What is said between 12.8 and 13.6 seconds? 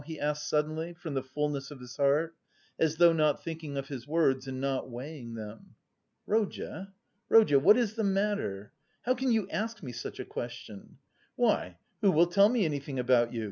about you?